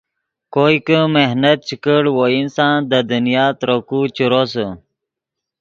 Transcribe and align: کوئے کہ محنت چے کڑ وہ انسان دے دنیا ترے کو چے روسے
کوئے 0.53 0.77
کہ 0.87 0.99
محنت 1.15 1.57
چے 1.67 1.75
کڑ 1.85 2.03
وہ 2.15 2.25
انسان 2.39 2.77
دے 2.89 2.99
دنیا 3.11 3.45
ترے 3.59 3.77
کو 3.87 3.97
چے 4.15 4.25
روسے 4.31 4.67